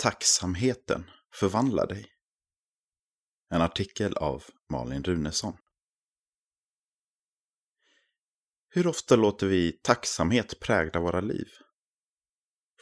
Tacksamheten 0.00 1.10
förvandlar 1.34 1.86
dig. 1.86 2.06
En 3.50 3.62
artikel 3.62 4.16
av 4.16 4.44
Malin 4.70 5.04
Runesson. 5.04 5.56
Hur 8.68 8.86
ofta 8.86 9.16
låter 9.16 9.46
vi 9.46 9.72
tacksamhet 9.72 10.60
prägla 10.60 11.00
våra 11.00 11.20
liv? 11.20 11.48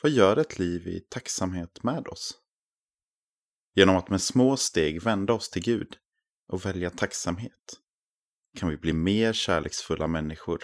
Vad 0.02 0.12
gör 0.12 0.36
ett 0.36 0.58
liv 0.58 0.88
i 0.88 1.00
tacksamhet 1.00 1.82
med 1.82 2.08
oss? 2.08 2.34
Genom 3.74 3.96
att 3.96 4.08
med 4.08 4.22
små 4.22 4.56
steg 4.56 5.02
vända 5.02 5.32
oss 5.32 5.50
till 5.50 5.62
Gud 5.62 5.96
och 6.48 6.66
välja 6.66 6.90
tacksamhet 6.90 7.80
kan 8.56 8.68
vi 8.68 8.76
bli 8.76 8.92
mer 8.92 9.32
kärleksfulla 9.32 10.06
människor 10.06 10.62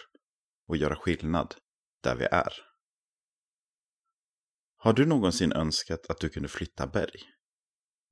och 0.68 0.76
göra 0.76 0.96
skillnad 0.96 1.54
där 2.02 2.16
vi 2.16 2.24
är. 2.24 2.71
Har 4.84 4.92
du 4.92 5.06
någonsin 5.06 5.52
önskat 5.52 6.06
att 6.08 6.20
du 6.20 6.28
kunde 6.28 6.48
flytta 6.48 6.86
berg? 6.86 7.20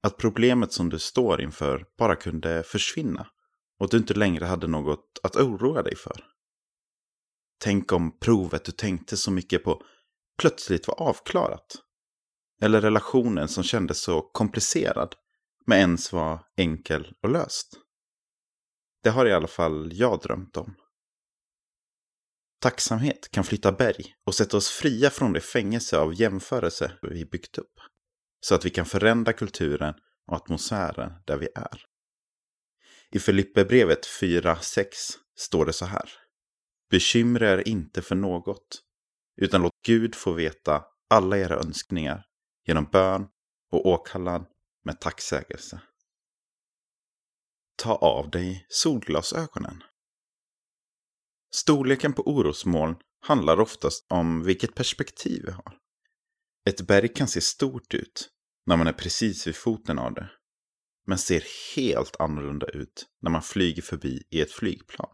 Att 0.02 0.16
problemet 0.16 0.72
som 0.72 0.88
du 0.88 0.98
står 0.98 1.40
inför 1.40 1.86
bara 1.98 2.16
kunde 2.16 2.62
försvinna 2.62 3.26
och 3.78 3.84
att 3.84 3.90
du 3.90 3.96
inte 3.96 4.14
längre 4.14 4.44
hade 4.44 4.66
något 4.66 5.20
att 5.22 5.36
oroa 5.36 5.82
dig 5.82 5.96
för? 5.96 6.24
Tänk 7.60 7.92
om 7.92 8.18
provet 8.18 8.64
du 8.64 8.72
tänkte 8.72 9.16
så 9.16 9.30
mycket 9.30 9.64
på 9.64 9.82
plötsligt 10.38 10.88
var 10.88 11.00
avklarat. 11.00 11.76
Eller 12.62 12.80
relationen 12.80 13.48
som 13.48 13.64
kändes 13.64 14.02
så 14.02 14.22
komplicerad 14.22 15.14
men 15.66 15.78
ens 15.78 16.12
var 16.12 16.44
enkel 16.56 17.12
och 17.22 17.30
löst. 17.30 17.68
Det 19.02 19.10
har 19.10 19.26
i 19.26 19.32
alla 19.32 19.48
fall 19.48 19.90
jag 19.92 20.20
drömt 20.20 20.56
om. 20.56 20.74
Tacksamhet 22.60 23.30
kan 23.30 23.44
flytta 23.44 23.72
berg 23.72 24.14
och 24.26 24.34
sätta 24.34 24.56
oss 24.56 24.68
fria 24.68 25.10
från 25.10 25.32
det 25.32 25.40
fängelse 25.40 25.98
av 25.98 26.20
jämförelse 26.20 26.92
vi 27.02 27.24
byggt 27.24 27.58
upp. 27.58 27.80
Så 28.40 28.54
att 28.54 28.64
vi 28.64 28.70
kan 28.70 28.86
förändra 28.86 29.32
kulturen 29.32 29.94
och 30.26 30.36
atmosfären 30.36 31.12
där 31.26 31.36
vi 31.36 31.48
är. 31.54 31.84
I 33.10 33.18
Filipperbrevet 33.18 34.06
4.6 34.06 34.86
står 35.36 35.66
det 35.66 35.72
så 35.72 35.84
här. 35.84 36.10
Bekymra 36.90 37.50
er 37.50 37.68
inte 37.68 38.02
för 38.02 38.14
något, 38.14 38.82
utan 39.40 39.62
låt 39.62 39.82
Gud 39.86 40.14
få 40.14 40.32
veta 40.32 40.84
alla 41.10 41.38
era 41.38 41.56
önskningar 41.56 42.26
genom 42.66 42.84
bön 42.84 43.26
och 43.72 43.86
åkallan 43.86 44.46
med 44.84 45.00
tacksägelse. 45.00 45.80
Ta 47.76 47.94
av 47.94 48.30
dig 48.30 48.66
solglasögonen. 48.68 49.82
Storleken 51.54 52.12
på 52.12 52.22
orosmoln 52.22 52.96
handlar 53.20 53.60
oftast 53.60 54.06
om 54.08 54.44
vilket 54.44 54.74
perspektiv 54.74 55.42
vi 55.46 55.52
har. 55.52 55.76
Ett 56.68 56.80
berg 56.80 57.08
kan 57.08 57.28
se 57.28 57.40
stort 57.40 57.94
ut 57.94 58.28
när 58.66 58.76
man 58.76 58.86
är 58.86 58.92
precis 58.92 59.46
vid 59.46 59.56
foten 59.56 59.98
av 59.98 60.14
det, 60.14 60.30
men 61.06 61.18
ser 61.18 61.44
helt 61.76 62.20
annorlunda 62.20 62.66
ut 62.66 63.06
när 63.22 63.30
man 63.30 63.42
flyger 63.42 63.82
förbi 63.82 64.22
i 64.30 64.40
ett 64.40 64.52
flygplan. 64.52 65.10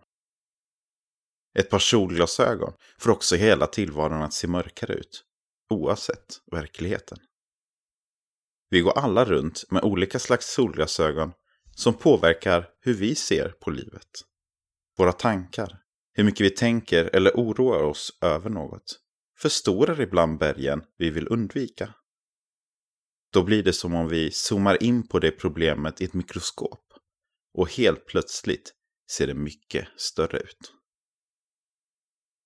Ett 1.59 1.71
par 1.71 1.79
solglasögon 1.79 2.73
får 2.99 3.11
också 3.11 3.37
hela 3.37 3.67
tillvaron 3.67 4.23
att 4.23 4.33
se 4.33 4.47
mörkare 4.47 4.95
ut, 4.95 5.25
oavsett 5.71 6.41
verkligheten. 6.53 7.19
Vi 8.71 8.81
går 8.81 8.99
alla 8.99 9.25
runt 9.25 9.71
med 9.71 9.83
olika 9.83 10.19
slags 10.19 10.53
solglasögon 10.53 11.33
som 11.77 11.95
påverkar 11.95 12.69
hur 12.81 12.95
vi 12.95 13.15
ser 13.15 13.49
på 13.49 13.71
livet. 13.71 14.09
Våra 14.99 15.13
tankar, 15.13 15.83
hur 16.17 16.25
mycket 16.25 16.47
vi 16.47 16.51
tänker 16.51 17.17
eller 17.17 17.31
oroar 17.31 17.83
oss 17.83 18.19
över 18.21 18.51
något, 18.51 19.01
förstorar 19.39 20.01
ibland 20.01 20.39
bergen 20.39 20.83
vi 20.99 21.11
vill 21.11 21.29
undvika. 21.29 21.95
Då 23.33 23.43
blir 23.43 23.63
det 23.63 23.73
som 23.73 23.95
om 23.95 24.09
vi 24.09 24.31
zoomar 24.31 24.83
in 24.83 25.09
på 25.09 25.19
det 25.19 25.31
problemet 25.31 26.01
i 26.01 26.05
ett 26.05 26.15
mikroskop 26.15 26.85
och 27.55 27.71
helt 27.71 28.07
plötsligt 28.07 28.73
ser 29.11 29.27
det 29.27 29.35
mycket 29.35 29.89
större 29.97 30.39
ut. 30.39 30.73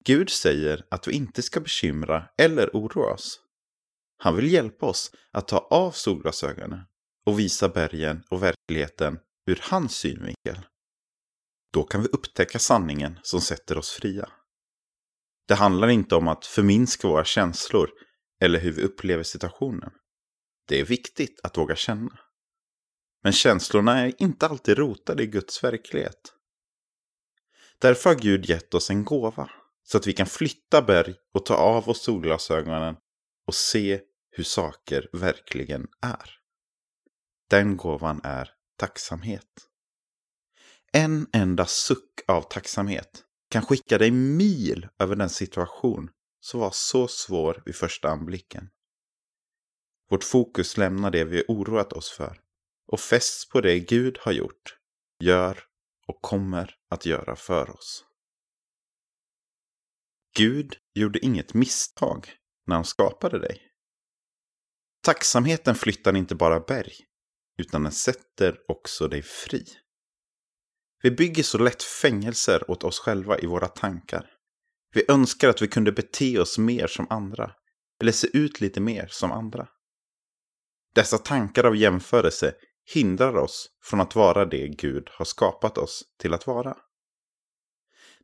Gud 0.04 0.30
säger 0.30 0.86
att 0.90 1.08
vi 1.08 1.12
inte 1.12 1.42
ska 1.42 1.60
bekymra 1.60 2.28
eller 2.38 2.70
oroa 2.72 3.14
oss. 3.14 3.40
Han 4.16 4.36
vill 4.36 4.52
hjälpa 4.52 4.86
oss 4.86 5.12
att 5.30 5.48
ta 5.48 5.58
av 5.58 5.90
solglasögonen 5.90 6.80
och 7.26 7.38
visa 7.38 7.68
bergen 7.68 8.22
och 8.30 8.42
verkligheten 8.42 9.18
ur 9.46 9.60
hans 9.62 9.96
synvinkel. 9.96 10.58
Då 11.72 11.82
kan 11.82 12.02
vi 12.02 12.08
upptäcka 12.08 12.58
sanningen 12.58 13.18
som 13.22 13.40
sätter 13.40 13.78
oss 13.78 13.90
fria. 13.90 14.28
Det 15.48 15.54
handlar 15.54 15.88
inte 15.88 16.14
om 16.14 16.28
att 16.28 16.46
förminska 16.46 17.08
våra 17.08 17.24
känslor 17.24 17.90
eller 18.40 18.58
hur 18.58 18.72
vi 18.72 18.82
upplever 18.82 19.22
situationen. 19.22 19.90
Det 20.68 20.80
är 20.80 20.84
viktigt 20.84 21.40
att 21.42 21.58
våga 21.58 21.76
känna. 21.76 22.18
Men 23.22 23.32
känslorna 23.32 23.98
är 23.98 24.22
inte 24.22 24.46
alltid 24.46 24.78
rotade 24.78 25.22
i 25.22 25.26
Guds 25.26 25.64
verklighet. 25.64 26.34
Därför 27.78 28.10
har 28.10 28.16
Gud 28.16 28.46
gett 28.48 28.74
oss 28.74 28.90
en 28.90 29.04
gåva 29.04 29.50
så 29.82 29.98
att 29.98 30.06
vi 30.06 30.12
kan 30.12 30.26
flytta 30.26 30.82
berg 30.82 31.14
och 31.34 31.46
ta 31.46 31.54
av 31.54 31.88
oss 31.88 32.02
solglasögonen 32.02 32.96
och 33.46 33.54
se 33.54 34.00
hur 34.30 34.44
saker 34.44 35.08
verkligen 35.12 35.86
är. 36.02 36.30
Den 37.50 37.76
gåvan 37.76 38.20
är 38.24 38.50
tacksamhet. 38.76 39.69
En 40.92 41.26
enda 41.32 41.66
suck 41.66 42.20
av 42.28 42.42
tacksamhet 42.42 43.24
kan 43.50 43.62
skicka 43.62 43.98
dig 43.98 44.10
mil 44.10 44.88
över 44.98 45.16
den 45.16 45.30
situation 45.30 46.10
som 46.40 46.60
var 46.60 46.70
så 46.70 47.08
svår 47.08 47.62
vid 47.66 47.76
första 47.76 48.08
anblicken. 48.08 48.70
Vårt 50.10 50.24
fokus 50.24 50.76
lämnar 50.76 51.10
det 51.10 51.24
vi 51.24 51.44
oroat 51.48 51.92
oss 51.92 52.10
för 52.10 52.40
och 52.92 53.00
fästs 53.00 53.48
på 53.48 53.60
det 53.60 53.80
Gud 53.80 54.18
har 54.20 54.32
gjort, 54.32 54.78
gör 55.24 55.64
och 56.06 56.22
kommer 56.22 56.74
att 56.90 57.06
göra 57.06 57.36
för 57.36 57.70
oss. 57.70 58.04
Gud 60.36 60.76
gjorde 60.94 61.24
inget 61.24 61.54
misstag 61.54 62.32
när 62.66 62.74
han 62.74 62.84
skapade 62.84 63.38
dig. 63.38 63.62
Tacksamheten 65.02 65.74
flyttar 65.74 66.16
inte 66.16 66.34
bara 66.34 66.60
berg, 66.60 66.92
utan 67.58 67.82
den 67.82 67.92
sätter 67.92 68.58
också 68.68 69.08
dig 69.08 69.22
fri. 69.22 69.64
Vi 71.02 71.10
bygger 71.10 71.42
så 71.42 71.58
lätt 71.58 71.82
fängelser 71.82 72.70
åt 72.70 72.84
oss 72.84 72.98
själva 72.98 73.38
i 73.38 73.46
våra 73.46 73.68
tankar. 73.68 74.30
Vi 74.92 75.04
önskar 75.08 75.48
att 75.48 75.62
vi 75.62 75.68
kunde 75.68 75.92
bete 75.92 76.38
oss 76.38 76.58
mer 76.58 76.86
som 76.86 77.06
andra, 77.10 77.52
eller 78.00 78.12
se 78.12 78.28
ut 78.32 78.60
lite 78.60 78.80
mer 78.80 79.06
som 79.10 79.32
andra. 79.32 79.68
Dessa 80.94 81.18
tankar 81.18 81.64
av 81.64 81.76
jämförelse 81.76 82.54
hindrar 82.94 83.36
oss 83.36 83.68
från 83.82 84.00
att 84.00 84.14
vara 84.14 84.44
det 84.44 84.68
Gud 84.68 85.08
har 85.12 85.24
skapat 85.24 85.78
oss 85.78 86.02
till 86.18 86.34
att 86.34 86.46
vara. 86.46 86.76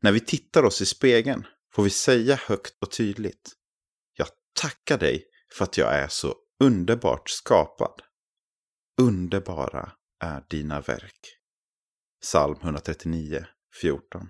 När 0.01 0.11
vi 0.11 0.19
tittar 0.19 0.63
oss 0.63 0.81
i 0.81 0.85
spegeln 0.85 1.47
får 1.73 1.83
vi 1.83 1.89
säga 1.89 2.35
högt 2.35 2.75
och 2.81 2.91
tydligt. 2.91 3.53
Jag 4.13 4.27
tackar 4.53 4.97
dig 4.97 5.25
för 5.53 5.63
att 5.63 5.77
jag 5.77 5.93
är 5.93 6.07
så 6.07 6.35
underbart 6.59 7.29
skapad. 7.29 8.01
Underbara 9.01 9.91
är 10.19 10.43
dina 10.49 10.81
verk. 10.81 11.36
Psalm 12.27 12.57
139, 12.61 13.45
14. 13.81 14.29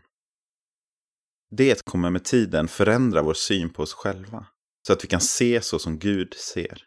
Det 1.51 1.85
kommer 1.85 2.09
med 2.09 2.23
tiden 2.23 2.67
förändra 2.67 3.21
vår 3.21 3.33
syn 3.33 3.69
på 3.69 3.83
oss 3.83 3.93
själva, 3.93 4.47
så 4.87 4.93
att 4.93 5.03
vi 5.03 5.07
kan 5.07 5.21
se 5.21 5.61
så 5.61 5.79
som 5.79 5.99
Gud 5.99 6.33
ser. 6.33 6.83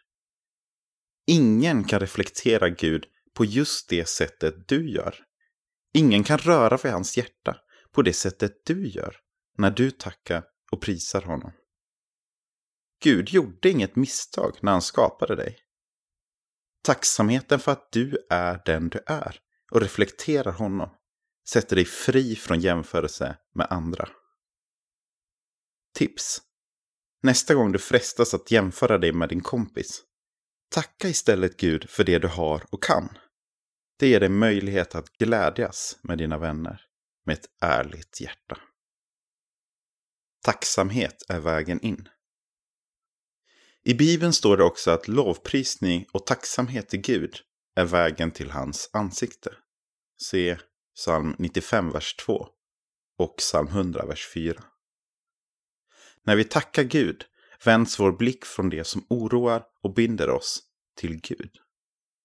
Ingen 1.27 1.83
kan 1.83 1.99
reflektera 1.99 2.69
Gud 2.69 3.05
på 3.33 3.45
just 3.45 3.89
det 3.89 4.09
sättet 4.09 4.67
du 4.67 4.89
gör. 4.89 5.15
Ingen 5.93 6.23
kan 6.23 6.37
röra 6.37 6.77
vid 6.83 6.91
hans 6.91 7.17
hjärta 7.17 7.57
på 7.91 8.01
det 8.01 8.13
sättet 8.13 8.65
du 8.65 8.87
gör 8.87 9.17
när 9.57 9.71
du 9.71 9.91
tackar 9.91 10.43
och 10.71 10.81
prisar 10.81 11.21
honom. 11.21 11.51
Gud 13.03 13.29
gjorde 13.29 13.69
inget 13.69 13.95
misstag 13.95 14.57
när 14.61 14.71
han 14.71 14.81
skapade 14.81 15.35
dig. 15.35 15.57
Tacksamheten 16.83 17.59
för 17.59 17.71
att 17.71 17.91
du 17.91 18.27
är 18.29 18.61
den 18.65 18.89
du 18.89 18.99
är 19.05 19.39
och 19.71 19.81
reflekterar 19.81 20.51
honom 20.51 20.89
sätter 21.51 21.75
dig 21.75 21.85
fri 21.85 22.35
från 22.35 22.59
jämförelse 22.59 23.37
med 23.53 23.67
andra. 23.69 24.09
Tips! 25.93 26.41
Nästa 27.23 27.53
gång 27.53 27.71
du 27.71 27.79
frestas 27.79 28.33
att 28.33 28.51
jämföra 28.51 28.97
dig 28.97 29.13
med 29.13 29.29
din 29.29 29.41
kompis, 29.41 30.03
tacka 30.69 31.09
istället 31.09 31.57
Gud 31.57 31.89
för 31.89 32.03
det 32.03 32.19
du 32.19 32.27
har 32.27 32.65
och 32.69 32.83
kan. 32.83 33.17
Det 33.99 34.07
ger 34.07 34.19
dig 34.19 34.29
möjlighet 34.29 34.95
att 34.95 35.17
glädjas 35.17 35.97
med 36.01 36.17
dina 36.17 36.37
vänner 36.37 36.81
med 37.25 37.33
ett 37.33 37.49
ärligt 37.61 38.21
hjärta. 38.21 38.57
Tacksamhet 40.43 41.23
är 41.29 41.39
vägen 41.39 41.81
in. 41.81 42.09
I 43.83 43.93
Bibeln 43.93 44.33
står 44.33 44.57
det 44.57 44.63
också 44.63 44.91
att 44.91 45.07
lovprisning 45.07 46.05
och 46.11 46.25
tacksamhet 46.25 46.89
till 46.89 47.01
Gud 47.01 47.35
är 47.75 47.85
vägen 47.85 48.31
till 48.31 48.51
hans 48.51 48.89
ansikte. 48.93 49.53
Se 50.21 50.57
psalm 51.01 51.35
95, 51.37 51.91
vers 51.91 52.15
2 52.15 52.47
och 53.17 53.37
psalm 53.37 53.67
100, 53.67 54.05
vers 54.05 54.27
4. 54.33 54.63
När 56.23 56.35
vi 56.35 56.43
tackar 56.43 56.83
Gud 56.83 57.25
vänds 57.65 57.99
vår 57.99 58.11
blick 58.11 58.45
från 58.45 58.69
det 58.69 58.83
som 58.83 59.05
oroar 59.09 59.63
och 59.83 59.93
binder 59.93 60.29
oss 60.29 60.59
till 60.97 61.21
Gud. 61.21 61.51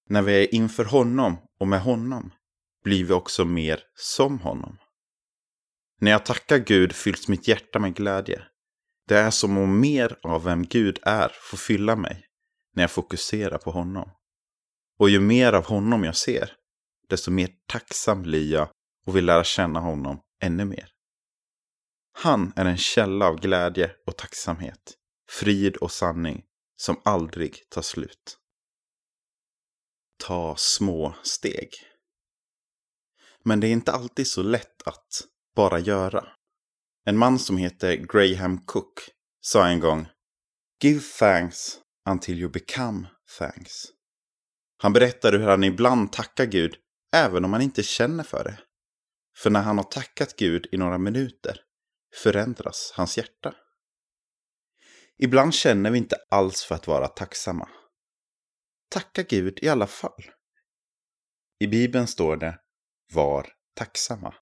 När 0.09 0.23
vi 0.23 0.45
är 0.45 0.55
inför 0.55 0.85
honom 0.85 1.37
och 1.61 1.69
med 1.69 1.81
honom 1.81 2.33
blir 2.85 3.05
vi 3.05 3.13
också 3.13 3.45
mer 3.45 3.83
som 3.95 4.39
honom. 4.39 4.79
När 6.01 6.11
jag 6.11 6.25
tackar 6.25 6.59
Gud 6.59 6.93
fylls 6.93 7.29
mitt 7.29 7.49
hjärta 7.49 7.79
med 7.79 7.95
glädje. 7.95 8.43
Det 9.09 9.19
är 9.19 9.31
som 9.31 9.59
om 9.59 9.81
mer 9.81 10.19
av 10.23 10.45
vem 10.45 10.67
Gud 10.67 10.99
är 11.03 11.33
får 11.51 11.57
fylla 11.57 11.97
mig 11.97 12.27
när 12.75 12.83
jag 12.83 12.91
fokuserar 12.91 13.59
på 13.59 13.71
honom. 13.71 14.11
Och 14.99 15.11
ju 15.11 15.21
mer 15.21 15.53
av 15.53 15.65
honom 15.65 16.05
jag 16.05 16.17
ser, 16.17 16.53
desto 17.09 17.31
mer 17.31 17.49
tacksam 17.67 18.23
blir 18.23 18.53
jag 18.53 18.69
och 19.07 19.17
vill 19.17 19.25
lära 19.25 19.45
känna 19.45 19.81
honom 19.81 20.21
ännu 20.43 20.65
mer. 20.65 20.89
Han 22.13 22.53
är 22.57 22.65
en 22.65 22.77
källa 22.77 23.27
av 23.27 23.41
glädje 23.41 23.97
och 24.07 24.17
tacksamhet, 24.17 24.95
frid 25.31 25.77
och 25.77 25.93
sanning 25.93 26.45
som 26.77 27.01
aldrig 27.05 27.69
tar 27.71 27.83
slut. 27.83 28.39
Ta 30.25 30.57
små 30.57 31.15
steg. 31.23 31.71
Men 33.45 33.61
det 33.61 33.67
är 33.67 33.73
inte 33.73 33.93
alltid 33.93 34.27
så 34.27 34.43
lätt 34.43 34.83
att 34.83 35.23
bara 35.57 35.79
göra. 35.79 36.29
En 37.05 37.19
man 37.19 37.39
som 37.39 37.57
heter 37.57 37.97
Graham 37.97 38.59
Cook 38.59 39.01
sa 39.41 39.67
en 39.67 39.81
gång 39.81 40.09
Give 40.83 41.01
thanks 41.01 41.79
until 42.09 42.41
you 42.41 42.51
become 42.51 43.07
thanks. 43.39 43.85
Han 44.79 44.93
berättade 44.93 45.39
hur 45.39 45.49
han 45.49 45.65
ibland 45.65 46.13
tackar 46.13 46.45
Gud 46.45 46.77
även 47.17 47.45
om 47.45 47.53
han 47.53 47.63
inte 47.63 47.83
känner 47.83 48.25
för 48.25 48.45
det. 48.45 48.59
För 49.37 49.51
när 49.51 49.63
han 49.63 49.77
har 49.77 49.85
tackat 49.85 50.37
Gud 50.37 50.67
i 50.73 50.77
några 50.77 50.99
minuter 50.99 51.61
förändras 52.15 52.93
hans 52.95 53.19
hjärta. 53.19 53.55
Ibland 55.19 55.55
känner 55.55 55.91
vi 55.91 55.99
inte 55.99 56.17
alls 56.31 56.65
för 56.65 56.75
att 56.75 56.87
vara 56.87 57.09
tacksamma. 57.09 57.69
Tacka 58.91 59.23
Gud 59.23 59.59
i 59.63 59.69
alla 59.69 59.87
fall. 59.87 60.31
I 61.59 61.67
Bibeln 61.67 62.07
står 62.07 62.37
det 62.37 62.59
Var 63.13 63.53
tacksamma. 63.75 64.35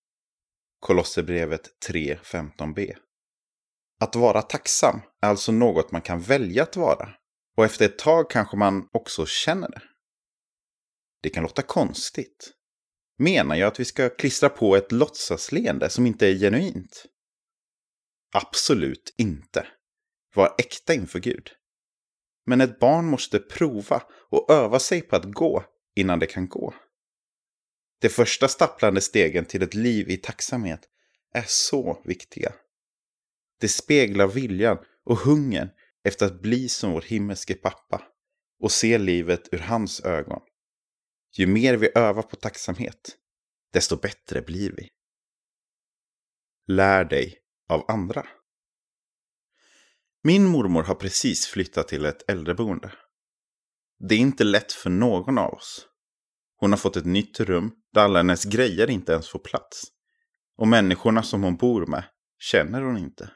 Kolosserbrevet 0.80 1.68
3.15b. 1.88 2.96
Att 4.00 4.16
vara 4.16 4.42
tacksam 4.42 5.00
är 5.22 5.28
alltså 5.28 5.52
något 5.52 5.92
man 5.92 6.02
kan 6.02 6.20
välja 6.20 6.62
att 6.62 6.76
vara. 6.76 7.14
Och 7.56 7.64
efter 7.64 7.84
ett 7.84 7.98
tag 7.98 8.30
kanske 8.30 8.56
man 8.56 8.88
också 8.92 9.26
känner 9.26 9.68
det. 9.68 9.82
Det 11.22 11.30
kan 11.30 11.42
låta 11.42 11.62
konstigt. 11.62 12.52
Menar 13.18 13.56
jag 13.56 13.66
att 13.66 13.80
vi 13.80 13.84
ska 13.84 14.08
klistra 14.08 14.48
på 14.48 14.76
ett 14.76 14.92
låtsasleende 14.92 15.90
som 15.90 16.06
inte 16.06 16.26
är 16.26 16.34
genuint? 16.34 17.06
Absolut 18.32 19.14
inte. 19.18 19.66
Var 20.34 20.54
äkta 20.58 20.94
inför 20.94 21.18
Gud. 21.18 21.50
Men 22.46 22.60
ett 22.60 22.78
barn 22.78 23.06
måste 23.06 23.38
prova 23.38 24.02
och 24.30 24.50
öva 24.50 24.78
sig 24.78 25.00
på 25.00 25.16
att 25.16 25.24
gå 25.24 25.64
innan 25.96 26.18
det 26.18 26.26
kan 26.26 26.48
gå. 26.48 26.74
De 28.00 28.08
första 28.08 28.48
stapplande 28.48 29.00
stegen 29.00 29.44
till 29.44 29.62
ett 29.62 29.74
liv 29.74 30.10
i 30.10 30.16
tacksamhet 30.16 30.88
är 31.34 31.44
så 31.46 32.02
viktiga. 32.04 32.52
Det 33.60 33.68
speglar 33.68 34.26
viljan 34.26 34.78
och 35.04 35.18
hungern 35.18 35.68
efter 36.04 36.26
att 36.26 36.42
bli 36.42 36.68
som 36.68 36.92
vår 36.92 37.02
himmelske 37.02 37.54
pappa 37.54 38.02
och 38.60 38.72
se 38.72 38.98
livet 38.98 39.48
ur 39.52 39.58
hans 39.58 40.00
ögon. 40.00 40.40
Ju 41.36 41.46
mer 41.46 41.76
vi 41.76 41.90
övar 41.94 42.22
på 42.22 42.36
tacksamhet, 42.36 43.16
desto 43.72 43.96
bättre 43.96 44.42
blir 44.42 44.72
vi. 44.76 44.88
Lär 46.66 47.04
dig 47.04 47.38
av 47.68 47.84
andra. 47.88 48.26
Min 50.22 50.46
mormor 50.46 50.82
har 50.82 50.94
precis 50.94 51.46
flyttat 51.46 51.88
till 51.88 52.04
ett 52.04 52.30
äldreboende. 52.30 52.92
Det 54.08 54.14
är 54.14 54.18
inte 54.18 54.44
lätt 54.44 54.72
för 54.72 54.90
någon 54.90 55.38
av 55.38 55.54
oss. 55.54 55.88
Hon 56.56 56.72
har 56.72 56.76
fått 56.76 56.96
ett 56.96 57.06
nytt 57.06 57.40
rum 57.40 57.72
där 57.92 58.04
alla 58.04 58.18
hennes 58.18 58.44
grejer 58.44 58.90
inte 58.90 59.12
ens 59.12 59.28
får 59.28 59.38
plats. 59.38 59.82
Och 60.56 60.68
människorna 60.68 61.22
som 61.22 61.42
hon 61.42 61.56
bor 61.56 61.86
med 61.86 62.04
känner 62.38 62.82
hon 62.82 62.98
inte. 62.98 63.30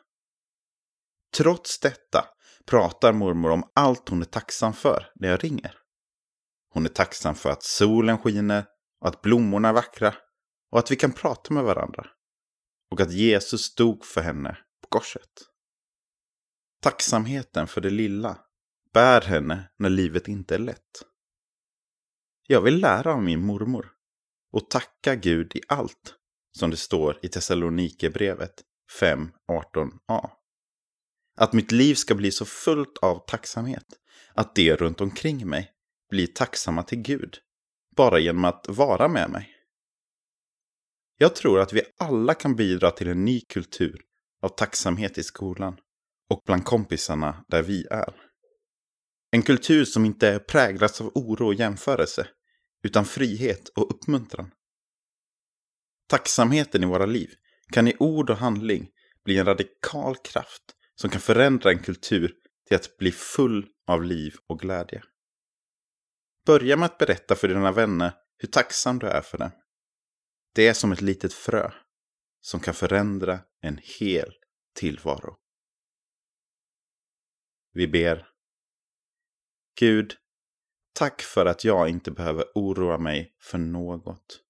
Trots 1.37 1.81
detta 1.81 2.25
pratar 2.67 3.13
mormor 3.13 3.51
om 3.51 3.71
allt 3.75 4.09
hon 4.09 4.21
är 4.21 4.27
tacksam 4.27 4.73
för 4.73 5.13
när 5.15 5.29
jag 5.29 5.45
ringer. 5.45 5.75
Hon 6.71 6.85
är 6.85 6.89
tacksam 6.89 7.35
för 7.35 7.51
att 7.51 7.63
solen 7.63 8.19
skiner 8.19 8.65
och 9.01 9.09
att 9.09 9.23
blommorna 9.23 9.69
är 9.69 9.73
vackra 9.73 10.15
och 10.71 10.79
att 10.79 10.91
vi 10.91 10.97
kan 10.97 11.13
prata 11.13 11.55
med 11.55 11.65
varandra. 11.65 12.07
Och 12.91 13.01
att 13.01 13.13
Jesus 13.13 13.75
dog 13.75 14.05
för 14.05 14.21
henne 14.21 14.59
på 14.83 14.89
korset. 14.89 15.31
Tacksamheten 16.83 17.67
för 17.67 17.81
det 17.81 17.91
lilla 17.91 18.39
bär 18.93 19.21
henne 19.21 19.71
när 19.79 19.91
livet 19.91 20.29
inte 20.29 20.55
är 20.55 20.59
lätt. 20.59 21.05
Jag 22.47 22.61
vill 22.61 22.81
lära 22.81 23.15
av 23.15 23.23
min 23.23 23.47
mormor 23.47 23.93
och 24.53 24.71
tacka 24.71 25.15
Gud 25.15 25.57
i 25.57 25.61
allt, 25.69 26.15
som 26.59 26.71
det 26.71 26.77
står 26.77 27.19
i 27.23 27.29
Thessalonikerbrevet 27.29 28.63
5.18a. 29.01 30.31
Att 31.37 31.53
mitt 31.53 31.73
liv 31.73 31.95
ska 31.95 32.15
bli 32.15 32.31
så 32.31 32.45
fullt 32.45 32.99
av 32.99 33.25
tacksamhet 33.27 33.87
att 34.35 34.55
det 34.55 34.77
runt 34.77 35.01
omkring 35.01 35.49
mig 35.49 35.73
blir 36.11 36.27
tacksamma 36.27 36.83
till 36.83 36.99
Gud, 36.99 37.39
bara 37.97 38.19
genom 38.19 38.45
att 38.45 38.67
vara 38.69 39.09
med 39.09 39.31
mig. 39.31 39.55
Jag 41.19 41.35
tror 41.35 41.61
att 41.61 41.73
vi 41.73 41.83
alla 41.99 42.35
kan 42.35 42.57
bidra 42.57 42.91
till 42.91 43.09
en 43.09 43.25
ny 43.25 43.41
kultur 43.41 44.01
av 44.43 44.49
tacksamhet 44.49 45.19
i 45.19 45.23
skolan 45.23 45.77
och 46.31 46.43
bland 46.47 46.65
kompisarna 46.65 47.45
där 47.49 47.63
vi 47.63 47.87
är. 47.91 48.15
En 49.31 49.43
kultur 49.43 49.85
som 49.85 50.05
inte 50.05 50.39
präglas 50.39 51.01
av 51.01 51.13
oro 51.15 51.47
och 51.47 51.55
jämförelse, 51.55 52.29
utan 52.83 53.05
frihet 53.05 53.69
och 53.69 53.91
uppmuntran. 53.95 54.51
Tacksamheten 56.09 56.83
i 56.83 56.87
våra 56.87 57.07
liv 57.07 57.31
kan 57.73 57.89
i 57.89 57.97
ord 57.99 58.31
och 58.31 58.37
handling 58.37 58.91
bli 59.25 59.39
en 59.39 59.45
radikal 59.45 60.17
kraft 60.17 60.63
som 60.95 61.11
kan 61.11 61.21
förändra 61.21 61.71
en 61.71 61.79
kultur 61.79 62.35
till 62.67 62.77
att 62.77 62.97
bli 62.99 63.13
full 63.13 63.67
av 63.87 64.03
liv 64.03 64.35
och 64.47 64.61
glädje. 64.61 65.03
Börja 66.49 66.77
med 66.77 66.87
att 66.87 66.99
berätta 66.99 67.37
för 67.37 67.49
dina 67.49 67.73
vänner 67.73 68.13
hur 68.39 68.49
tacksam 68.49 68.99
du 68.99 69.07
är 69.07 69.21
för 69.21 69.39
dem. 69.39 69.51
Det 70.55 70.69
är 70.69 70.75
som 70.75 70.93
ett 70.93 71.01
litet 71.01 71.33
frö 71.33 71.73
som 72.41 72.61
kan 72.61 72.75
förändra 72.75 73.41
en 73.61 73.81
hel 74.01 74.33
tillvaro. 74.75 75.37
Vi 77.73 77.89
ber. 77.89 78.29
Gud, 79.79 80.15
tack 80.93 81.23
för 81.23 81.47
att 81.47 81.65
jag 81.65 81.89
inte 81.89 82.11
behöver 82.11 82.45
oroa 82.55 82.99
mig 82.99 83.37
för 83.41 83.59
något, 83.59 84.41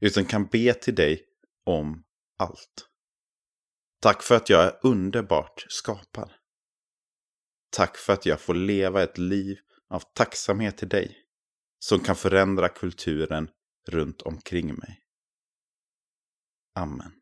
utan 0.00 0.24
kan 0.24 0.46
be 0.46 0.74
till 0.74 0.94
dig 0.94 1.24
om 1.64 2.04
allt. 2.38 2.88
Tack 4.00 4.22
för 4.22 4.34
att 4.34 4.50
jag 4.50 4.64
är 4.64 4.80
underbart 4.82 5.66
skapad. 5.68 6.32
Tack 7.70 7.96
för 7.96 8.12
att 8.12 8.26
jag 8.26 8.40
får 8.40 8.54
leva 8.54 9.02
ett 9.02 9.18
liv 9.18 9.58
av 9.90 10.02
tacksamhet 10.14 10.78
till 10.78 10.88
dig, 10.88 11.21
som 11.82 12.00
kan 12.00 12.16
förändra 12.16 12.68
kulturen 12.68 13.50
runt 13.88 14.22
omkring 14.22 14.74
mig. 14.74 14.98
Amen. 16.74 17.21